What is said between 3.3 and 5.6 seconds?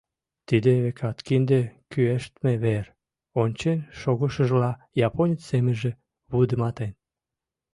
ончен шогышыжла японец